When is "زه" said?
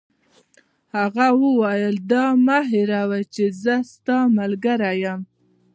3.63-3.75